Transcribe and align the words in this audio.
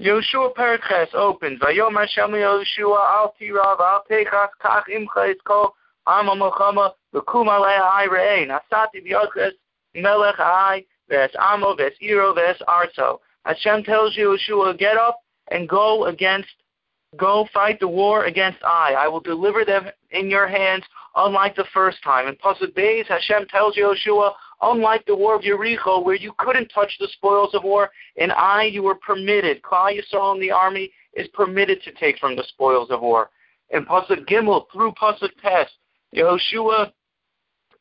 Yoshua 0.00 0.54
Perek 0.54 0.80
Ches 0.88 1.10
opens. 1.12 1.60
Vayom 1.60 1.94
Hashem 1.94 2.30
Yoshua 2.30 3.20
al 3.20 3.34
tirav 3.38 3.78
al 3.80 4.02
pechas 4.10 4.48
kach 4.64 4.84
imcha 4.88 5.34
iskol 5.34 5.72
ama 6.06 6.34
mochama 6.34 6.92
v'kum 7.14 7.48
alei 7.48 7.78
ai 7.78 8.06
re'ei. 8.06 8.46
Nasati 8.48 9.04
v'yodches 9.06 9.52
melech 9.94 10.40
ai 10.40 10.86
v'es 11.10 11.28
amo 11.38 11.76
v'es 11.76 11.92
iro 12.00 12.32
v'es 12.32 12.56
arzo. 12.66 13.20
Hashem 13.44 13.84
tells 13.84 14.16
Yoshua, 14.16 14.78
get 14.78 14.96
up 14.96 15.18
and 15.50 15.68
go 15.68 16.06
against, 16.06 16.48
go 17.16 17.48
fight 17.52 17.80
the 17.80 17.88
war 17.88 18.24
against 18.26 18.62
Ai. 18.62 18.94
I 18.98 19.08
will 19.08 19.20
deliver 19.20 19.64
them 19.64 19.86
in 20.10 20.30
your 20.30 20.46
hands 20.46 20.84
unlike 21.16 21.56
the 21.56 21.64
first 21.74 22.02
time. 22.02 22.28
In 22.28 22.36
Pasuk 22.36 22.74
Beis, 22.74 23.06
Hashem 23.06 23.46
tells 23.48 23.76
Yoshua, 23.76 24.32
unlike 24.62 25.04
the 25.06 25.16
war 25.16 25.36
of 25.36 25.42
Jericho, 25.42 26.00
where 26.00 26.14
you 26.14 26.32
couldn't 26.38 26.68
touch 26.68 26.92
the 27.00 27.08
spoils 27.12 27.54
of 27.54 27.64
war, 27.64 27.90
in 28.16 28.30
Ai 28.30 28.64
you 28.64 28.82
were 28.82 28.94
permitted. 28.94 29.62
Klal 29.62 29.98
Yisrael 29.98 30.34
in 30.34 30.40
the 30.40 30.50
army 30.50 30.92
is 31.14 31.26
permitted 31.28 31.82
to 31.82 31.92
take 31.92 32.18
from 32.18 32.36
the 32.36 32.44
spoils 32.48 32.90
of 32.90 33.00
war. 33.00 33.30
In 33.70 33.84
Pasuk 33.84 34.26
Gimel, 34.28 34.66
through 34.72 34.92
Pasuk 34.92 35.30
Tes, 35.42 35.68
Yehoshua 36.14 36.92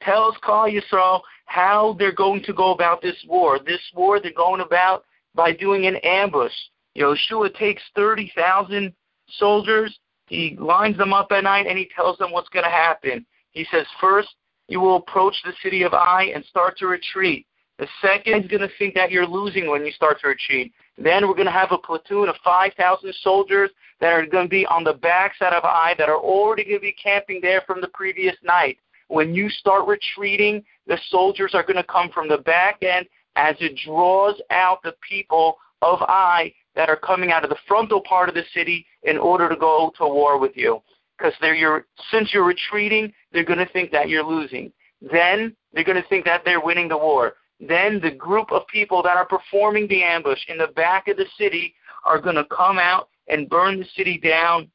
tells 0.02 0.36
Klal 0.44 0.72
Yisrael 0.72 1.22
how 1.46 1.96
they're 2.00 2.12
going 2.12 2.44
to 2.44 2.54
go 2.54 2.72
about 2.72 3.02
this 3.02 3.18
war. 3.28 3.60
This 3.60 3.82
war 3.94 4.20
they're 4.20 4.32
going 4.36 4.62
about 4.62 5.04
by 5.36 5.52
doing 5.52 5.86
an 5.86 5.98
ambush. 5.98 6.54
Yehoshua 6.98 7.54
takes 7.56 7.82
30,000 7.96 8.94
soldiers, 9.38 9.98
he 10.28 10.56
lines 10.60 10.98
them 10.98 11.14
up 11.14 11.32
at 11.32 11.44
night, 11.44 11.68
and 11.68 11.78
he 11.78 11.90
tells 11.96 12.18
them 12.18 12.32
what's 12.32 12.50
going 12.50 12.66
to 12.66 12.72
happen. 12.72 13.26
He 13.52 13.66
says, 13.72 13.86
first, 14.00 14.30
you 14.68 14.80
will 14.80 14.98
approach 14.98 15.36
the 15.44 15.54
city 15.64 15.84
of 15.84 15.94
Ai 15.94 16.32
and 16.36 16.46
start 16.46 16.78
to 16.78 16.88
retreat. 16.88 17.46
The 17.80 17.88
second 18.02 18.44
is 18.44 18.48
going 18.50 18.62
to 18.62 18.70
think 18.78 18.94
that 18.96 19.10
you're 19.10 19.26
losing 19.26 19.70
when 19.70 19.86
you 19.86 19.92
start 19.92 20.20
to 20.22 20.28
retreat. 20.28 20.74
Then 20.98 21.28
we're 21.28 21.34
going 21.34 21.46
to 21.46 21.52
have 21.52 21.72
a 21.72 21.78
platoon 21.78 22.28
of 22.28 22.36
5,000 22.44 23.14
soldiers 23.22 23.72
that 24.02 24.12
are 24.12 24.26
going 24.26 24.46
to 24.46 24.50
be 24.50 24.66
on 24.68 24.84
the 24.84 24.94
backside 24.94 25.54
of 25.54 25.64
Ai 25.64 25.96
that 25.98 26.10
are 26.10 26.20
already 26.20 26.66
going 26.66 26.76
to 26.76 26.82
be 26.82 26.96
camping 27.02 27.40
there 27.42 27.62
from 27.66 27.80
the 27.80 27.88
previous 27.88 28.36
night. 28.44 28.78
When 29.08 29.34
you 29.34 29.50
start 29.50 29.88
retreating, 29.88 30.64
the 30.88 31.00
soldiers 31.10 31.52
are 31.56 31.64
going 31.64 31.78
to 31.78 31.84
come 31.84 32.10
from 32.10 32.28
the 32.28 32.38
back 32.40 32.84
end 32.84 33.08
as 33.38 33.56
it 33.60 33.80
draws 33.86 34.40
out 34.52 34.84
the 34.84 34.96
people 35.08 35.58
of 35.82 36.02
Ai 36.02 36.54
that 36.80 36.90
are 36.90 36.96
coming 36.96 37.30
out 37.30 37.44
of 37.44 37.50
the 37.50 37.58
frontal 37.68 38.00
part 38.00 38.30
of 38.30 38.36
the 38.36 38.46
city 38.54 38.86
in 39.04 39.18
order 39.18 39.50
to 39.50 39.56
go 39.58 39.92
to 39.98 40.06
war 40.06 40.40
with 40.40 40.56
you 40.56 40.82
because 41.18 41.34
they're 41.42 41.54
your 41.54 41.86
since 42.10 42.34
you're 42.34 42.46
retreating, 42.46 43.12
they're 43.34 43.44
going 43.44 43.60
to 43.60 43.68
think 43.74 43.92
that 43.92 44.08
you're 44.08 44.24
losing. 44.24 44.72
Then 45.02 45.58
they're 45.74 45.84
going 45.84 46.02
to 46.02 46.08
think 46.08 46.24
that 46.24 46.44
they're 46.46 46.64
winning 46.64 46.88
the 46.88 46.98
war. 46.98 47.34
Then 47.60 48.00
the 48.00 48.12
group 48.12 48.54
of 48.54 48.66
people 48.68 49.04
that 49.04 49.18
are 49.18 49.26
performing 49.26 49.90
the 49.90 50.04
ambush 50.04 50.40
in 50.48 50.58
the 50.58 50.68
back 50.68 51.10
of 51.10 51.18
the 51.18 51.26
city 51.38 51.76
are 52.06 52.18
going 52.18 52.38
to 52.38 52.46
come 52.46 52.80
out 52.80 53.10
and 53.28 53.50
burn 53.50 53.80
the 53.80 53.88
city 53.98 54.18
down 54.18 54.72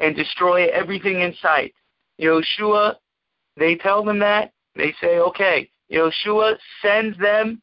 and 0.00 0.14
destroy 0.14 0.66
everything 0.66 1.22
in 1.22 1.34
sight. 1.40 1.72
Yoshua, 2.20 2.96
they 3.56 3.74
tell 3.74 4.04
them 4.04 4.18
that. 4.18 4.52
They 4.76 4.92
say, 5.00 5.18
okay. 5.18 5.70
Yoshua 5.90 6.56
sends 6.82 7.16
them, 7.16 7.62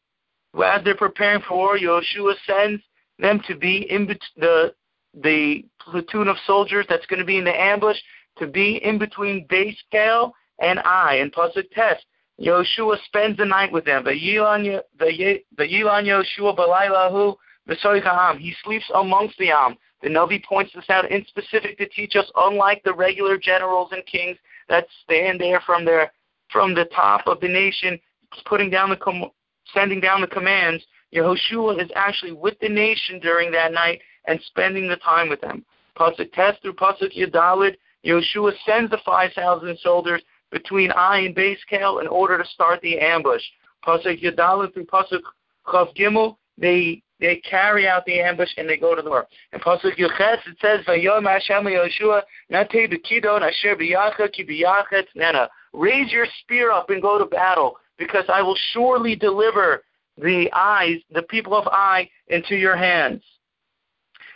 as 0.66 0.84
they're 0.84 0.96
preparing 0.96 1.44
for 1.48 1.56
war, 1.56 1.78
Yoshua 1.78 2.34
sends 2.48 2.82
them 3.20 3.42
to 3.48 3.56
be 3.56 3.88
in 3.90 4.08
the 4.38 4.74
the 5.22 5.66
platoon 5.80 6.28
of 6.28 6.38
soldiers 6.46 6.86
that's 6.90 7.06
going 7.08 7.20
to 7.20 7.26
be 7.26 7.38
in 7.38 7.44
the 7.44 7.60
ambush 7.60 7.98
to 8.38 8.48
be 8.48 8.78
in 8.84 8.98
between 9.00 9.48
Beis 9.48 9.76
Kel 9.92 10.34
and 10.60 10.80
Ai. 10.80 11.16
And 11.16 11.34
Pasuk 11.34 11.72
Tes, 11.72 11.98
Yoshua 12.40 12.98
spends 13.06 13.38
the 13.38 13.46
night 13.46 13.72
with 13.72 13.86
them. 13.86 14.04
The 14.04 14.12
Yilan 14.12 14.84
Yoshua 15.00 16.56
Balailahu 16.56 17.36
V'soichaham. 17.68 18.38
He 18.38 18.54
sleeps 18.64 18.86
amongst 18.94 19.38
the 19.38 19.50
Am. 19.50 19.76
The 20.04 20.10
Navi 20.10 20.44
points 20.44 20.72
this 20.76 20.90
out 20.90 21.10
in 21.10 21.26
specific 21.26 21.80
to 21.80 21.88
teach 21.90 22.16
us, 22.16 22.30
unlike 22.36 22.84
the 22.84 22.94
regular 22.94 23.38
generals 23.38 23.90
and 23.92 24.06
kings 24.06 24.38
that 24.70 24.86
stand 25.04 25.42
there 25.42 25.62
from 25.66 25.84
their 25.86 26.12
from 26.52 26.76
the 26.76 26.86
top 26.96 27.28
of 27.28 27.40
the 27.40 27.48
nation, 27.48 28.00
putting 28.46 28.70
down 28.70 28.90
the 28.92 28.96
com- 28.96 29.32
sending 29.74 30.00
down 30.00 30.22
the 30.22 30.28
commands. 30.28 30.86
Yehoshua 31.14 31.82
is 31.82 31.90
actually 31.96 32.34
with 32.34 32.60
the 32.60 32.70
nation 32.70 33.20
during 33.20 33.52
that 33.52 33.72
night 33.72 34.02
and 34.26 34.40
spending 34.48 34.88
the 34.88 34.98
time 34.98 35.30
with 35.30 35.42
them. 35.42 35.64
Pasuk 35.98 36.32
Tes 36.34 36.56
through 36.62 36.74
Pasuk 36.74 37.16
Yud 37.18 37.32
Daled, 37.32 37.76
Yeshua 38.06 38.52
sends 38.66 38.92
the 38.92 39.00
5,000 39.06 39.78
soldiers 39.80 40.22
between 40.52 40.92
Ai 40.92 41.20
and 41.20 41.36
Beis 41.36 41.58
Kel 41.70 42.00
in 42.00 42.08
order 42.08 42.38
to 42.38 42.46
start 42.50 42.82
the 42.82 43.00
ambush. 43.00 43.42
Pasuk 43.86 44.22
Yud 44.22 44.36
Daled 44.36 44.74
through 44.74 44.86
Pasuk 44.86 45.22
Chav 45.66 45.96
Gimel, 45.96 46.38
they 46.58 47.02
they 47.20 47.38
carry 47.38 47.88
out 47.88 48.06
the 48.06 48.20
ambush 48.20 48.50
and 48.58 48.70
they 48.70 48.78
go 48.78 48.94
to 48.94 49.02
the 49.02 49.10
war. 49.10 49.28
In 49.52 49.60
Pasuk 49.60 49.98
Yud 49.98 50.16
Ches 50.18 50.40
it 50.46 50.58
says, 50.62 50.86
"Vayom 50.86 51.26
Hashem 51.28 51.64
Yeshua 51.64 52.22
Nate 52.50 52.92
Bekidon 52.92 53.42
Asher 53.42 53.76
Biyacha 53.76 54.32
Ki 54.32 54.46
Biyachet 54.46 55.06
Nena." 55.16 55.50
Raise 55.74 56.12
your 56.12 56.28
spear 56.42 56.72
up 56.72 56.90
and 56.90 57.02
go 57.02 57.18
to 57.18 57.26
battle, 57.26 57.78
because 57.98 58.26
I 58.30 58.42
will 58.42 58.58
surely 58.72 59.16
deliver 59.16 59.84
the 60.18 60.50
eyes, 60.54 60.98
the 61.12 61.24
people 61.24 61.56
of 61.56 61.68
Ai, 61.68 62.10
into 62.28 62.56
your 62.56 62.76
hands 62.76 63.24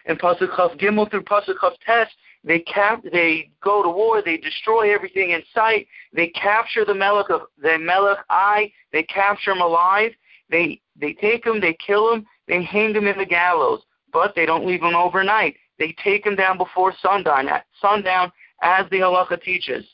in 0.05 0.17
Pasuk 0.17 0.49
Chav 0.55 0.79
Gimel 0.79 1.09
through 1.09 1.23
Pasuk 1.23 1.57
Chav 1.61 1.73
Tes, 1.85 2.07
they 2.43 2.59
cap, 2.59 3.03
they 3.11 3.51
go 3.63 3.83
to 3.83 3.89
war, 3.89 4.21
they 4.21 4.37
destroy 4.37 4.93
everything 4.93 5.31
in 5.31 5.43
sight, 5.53 5.87
they 6.13 6.27
capture 6.29 6.85
the 6.85 6.93
Melech 6.93 7.29
of 7.29 7.41
the 7.61 7.77
Melech 7.77 8.17
Ai, 8.29 8.71
they 8.91 9.03
capture 9.03 9.51
him 9.51 9.61
alive, 9.61 10.11
they 10.49 10.81
they 10.99 11.13
take 11.13 11.45
him, 11.45 11.61
they 11.61 11.73
kill 11.85 12.11
him, 12.13 12.25
they 12.47 12.63
hang 12.63 12.95
him 12.95 13.07
in 13.07 13.17
the 13.17 13.25
gallows, 13.25 13.81
but 14.11 14.33
they 14.35 14.45
don't 14.45 14.65
leave 14.65 14.81
him 14.81 14.95
overnight. 14.95 15.55
They 15.79 15.95
take 16.03 16.25
him 16.25 16.35
down 16.35 16.57
before 16.57 16.93
sundown, 17.01 17.47
at 17.47 17.65
sundown, 17.79 18.31
as 18.61 18.89
the 18.89 18.97
halacha 18.97 19.41
teaches. 19.41 19.85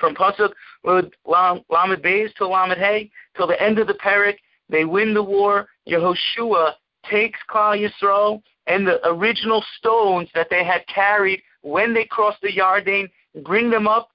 From 0.00 0.14
Pasuk 0.14 0.52
Lamed 0.84 2.02
Beis 2.02 2.34
to 2.34 2.48
Lamed 2.48 2.78
Hay, 2.78 3.10
till 3.36 3.46
the 3.46 3.62
end 3.62 3.78
of 3.78 3.86
the 3.86 3.94
Perek, 3.94 4.36
they 4.72 4.84
win 4.84 5.14
the 5.14 5.22
war. 5.22 5.68
Yehoshua 5.88 6.72
takes 7.08 7.38
Klal 7.48 7.78
Yisrael 7.78 8.42
and 8.66 8.86
the 8.86 9.06
original 9.06 9.62
stones 9.78 10.28
that 10.34 10.48
they 10.50 10.64
had 10.64 10.84
carried 10.92 11.42
when 11.60 11.94
they 11.94 12.04
crossed 12.04 12.40
the 12.42 12.50
Yarden, 12.52 13.08
bring 13.44 13.70
them 13.70 13.86
up 13.86 14.08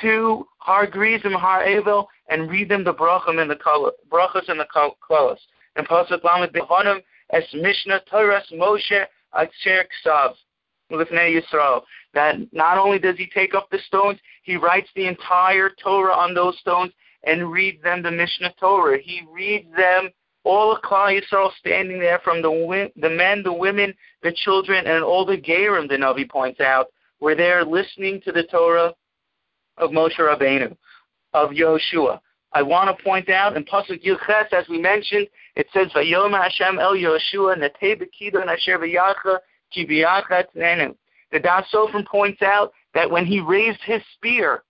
to 0.00 0.46
Har 0.58 0.86
Grizim, 0.86 1.32
Har 1.32 1.64
Evel, 1.64 2.06
and 2.28 2.50
read 2.50 2.68
them 2.68 2.84
the 2.84 2.94
brachim 2.94 3.40
and 3.40 3.50
the 3.50 3.56
brachas 4.10 4.48
and 4.48 4.60
the 4.60 4.66
kolos. 5.10 5.38
And 5.76 5.88
Pasuk 5.88 6.22
Lamed 6.22 6.52
Behonim 6.52 7.00
as 7.30 7.42
Mishnah 7.54 8.02
Torah 8.10 8.42
Moshe 8.52 9.06
Acher 9.34 9.84
Ksav 10.04 10.34
Lifnei 10.90 11.40
Yisrael. 11.40 11.82
That 12.14 12.36
not 12.52 12.76
only 12.76 12.98
does 12.98 13.16
he 13.16 13.26
take 13.32 13.54
up 13.54 13.68
the 13.70 13.78
stones, 13.86 14.18
he 14.42 14.56
writes 14.56 14.88
the 14.94 15.06
entire 15.06 15.70
Torah 15.82 16.14
on 16.14 16.34
those 16.34 16.58
stones 16.58 16.92
and 17.24 17.50
reads 17.50 17.82
them 17.82 18.02
the 18.02 18.10
Mishnah 18.10 18.54
Torah. 18.58 18.98
He 19.02 19.22
reads 19.30 19.68
them 19.76 20.10
all 20.44 20.74
of 20.74 20.82
Klal 20.82 21.20
Yisrael 21.20 21.50
standing 21.58 22.00
there 22.00 22.20
from 22.24 22.42
the 22.42 22.90
the 22.96 23.10
men, 23.10 23.42
the 23.42 23.52
women, 23.52 23.94
the 24.22 24.32
children, 24.32 24.86
and 24.86 25.04
all 25.04 25.24
the 25.24 25.36
Gerim, 25.36 25.88
the 25.88 25.96
Navi 25.96 26.28
points 26.28 26.60
out, 26.60 26.88
were 27.20 27.34
there 27.34 27.64
listening 27.64 28.20
to 28.22 28.32
the 28.32 28.42
Torah 28.44 28.92
of 29.78 29.90
Moshe 29.90 30.18
Rabbeinu, 30.18 30.76
of 31.32 31.50
Yehoshua. 31.50 32.20
I 32.54 32.62
want 32.62 32.96
to 32.96 33.04
point 33.04 33.30
out 33.30 33.56
in 33.56 33.64
Pasuk 33.64 34.04
Yud 34.04 34.18
Ches, 34.26 34.52
as 34.52 34.68
we 34.68 34.78
mentioned, 34.78 35.28
it 35.56 35.66
says, 35.72 35.88
Vayom 35.94 36.38
Hashem 36.38 36.78
El 36.78 36.94
Yehoshua 36.94 37.56
Natei 37.56 37.96
Bekidon 37.96 38.46
Asher 38.46 38.78
V'yacha 38.78 39.38
Ki 39.72 39.86
Nenu. 39.86 40.94
The 41.30 41.38
Das 41.38 41.64
Sofrim 41.72 42.06
points 42.06 42.42
out 42.42 42.72
that 42.92 43.10
when 43.10 43.24
he 43.24 43.40
raised 43.40 43.80
his 43.84 44.02
spear, 44.14 44.64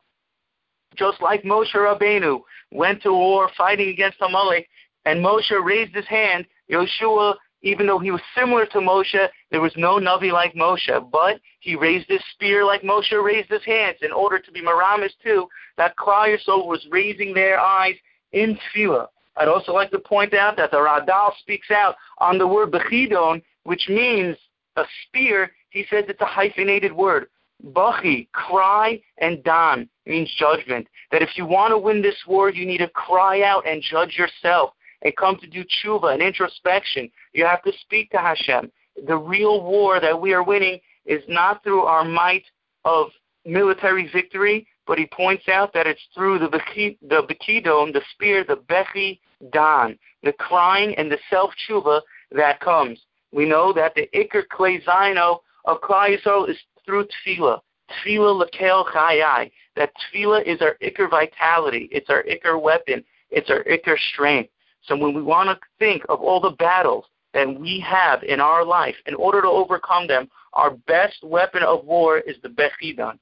just 0.96 1.20
like 1.20 1.42
Moshe 1.42 1.74
Rabbeinu 1.74 2.40
went 2.70 3.02
to 3.02 3.12
war 3.12 3.50
fighting 3.56 3.88
against 3.88 4.20
Amalek, 4.20 4.68
and 5.04 5.24
Moshe 5.24 5.52
raised 5.62 5.94
his 5.94 6.06
hand, 6.06 6.46
Yoshua, 6.70 7.34
even 7.62 7.86
though 7.86 7.98
he 7.98 8.10
was 8.10 8.20
similar 8.36 8.66
to 8.66 8.78
Moshe, 8.78 9.28
there 9.50 9.60
was 9.60 9.72
no 9.76 9.98
Navi 9.98 10.32
like 10.32 10.54
Moshe, 10.54 11.10
but 11.10 11.40
he 11.60 11.76
raised 11.76 12.08
his 12.08 12.22
spear 12.32 12.64
like 12.64 12.82
Moshe 12.82 13.12
raised 13.22 13.50
his 13.50 13.64
hands 13.64 13.98
in 14.02 14.12
order 14.12 14.38
to 14.38 14.50
be 14.50 14.60
Maramis 14.60 15.12
too, 15.22 15.46
that 15.76 15.96
Klal 15.96 16.36
Yisrael 16.36 16.66
was 16.66 16.84
raising 16.90 17.32
their 17.32 17.60
eyes 17.60 17.94
in 18.32 18.58
tefillah. 18.74 19.06
I'd 19.36 19.48
also 19.48 19.72
like 19.72 19.90
to 19.92 19.98
point 19.98 20.34
out 20.34 20.56
that 20.56 20.70
the 20.72 20.78
Radal 20.78 21.32
speaks 21.38 21.70
out 21.70 21.94
on 22.18 22.36
the 22.36 22.46
word 22.46 22.72
Bechidon, 22.72 23.42
which 23.64 23.88
means 23.88 24.36
a 24.76 24.82
spear. 25.06 25.52
He 25.70 25.86
says 25.88 26.04
it's 26.08 26.20
a 26.20 26.26
hyphenated 26.26 26.92
word. 26.92 27.28
Bachi, 27.62 28.28
cry, 28.32 29.00
and 29.18 29.42
Dan 29.44 29.88
means 30.06 30.32
judgment. 30.38 30.86
That 31.10 31.22
if 31.22 31.36
you 31.36 31.46
want 31.46 31.72
to 31.72 31.78
win 31.78 32.02
this 32.02 32.16
war, 32.26 32.50
you 32.50 32.66
need 32.66 32.78
to 32.78 32.88
cry 32.88 33.42
out 33.42 33.66
and 33.66 33.82
judge 33.82 34.16
yourself 34.18 34.72
and 35.02 35.16
come 35.16 35.36
to 35.38 35.46
do 35.46 35.64
tshuva 35.64 36.12
and 36.12 36.22
introspection. 36.22 37.10
You 37.32 37.44
have 37.44 37.62
to 37.62 37.72
speak 37.80 38.10
to 38.10 38.18
Hashem. 38.18 38.70
The 39.06 39.16
real 39.16 39.62
war 39.62 40.00
that 40.00 40.20
we 40.20 40.32
are 40.32 40.42
winning 40.42 40.80
is 41.06 41.22
not 41.28 41.62
through 41.62 41.82
our 41.82 42.04
might 42.04 42.44
of 42.84 43.08
military 43.44 44.08
victory, 44.12 44.66
but 44.86 44.98
he 44.98 45.06
points 45.06 45.48
out 45.48 45.72
that 45.72 45.86
it's 45.86 46.02
through 46.14 46.38
the 46.38 46.48
the 46.48 47.22
bekidon, 47.22 47.92
the 47.92 48.02
spear, 48.12 48.44
the 48.44 48.56
bechi 48.56 49.20
dan, 49.52 49.98
the 50.22 50.32
crying 50.32 50.94
and 50.96 51.10
the 51.10 51.18
self 51.30 51.52
tshuva 51.68 52.00
that 52.32 52.60
comes. 52.60 53.00
We 53.32 53.46
know 53.46 53.72
that 53.72 53.94
the 53.94 54.08
Iker 54.14 54.42
Klei 54.46 54.84
Zino 54.84 55.38
of 55.64 55.80
Klal 55.80 56.16
Yisrael 56.16 56.48
is 56.48 56.58
through 56.84 57.06
Tefillah. 57.06 57.60
Tefillah 57.90 58.44
Lekel 58.44 58.86
Chayai. 58.86 59.50
That 59.76 59.92
Tefillah 59.96 60.44
is 60.44 60.60
our 60.60 60.76
Iker 60.82 61.10
vitality. 61.10 61.88
It's 61.90 62.10
our 62.10 62.24
Iker 62.24 62.60
weapon. 62.60 63.04
It's 63.30 63.50
our 63.50 63.64
Iker 63.64 63.96
strength. 64.12 64.50
So 64.82 64.96
when 64.96 65.14
we 65.14 65.22
want 65.22 65.48
to 65.48 65.58
think 65.78 66.02
of 66.08 66.20
all 66.20 66.40
the 66.40 66.50
battles 66.50 67.04
that 67.34 67.48
we 67.58 67.80
have 67.80 68.22
in 68.22 68.40
our 68.40 68.64
life, 68.64 68.96
in 69.06 69.14
order 69.14 69.40
to 69.40 69.48
overcome 69.48 70.06
them, 70.06 70.28
our 70.52 70.72
best 70.86 71.22
weapon 71.22 71.62
of 71.62 71.84
war 71.84 72.18
is 72.18 72.36
the 72.42 72.48
Bechidan. 72.48 73.18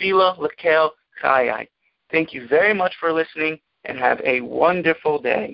Tefillah 0.00 0.38
Lekel 0.38 0.90
Chayai. 1.22 1.66
Thank 2.10 2.32
you 2.32 2.46
very 2.48 2.74
much 2.74 2.94
for 2.98 3.12
listening 3.12 3.58
and 3.84 3.98
have 3.98 4.20
a 4.24 4.40
wonderful 4.40 5.20
day. 5.20 5.52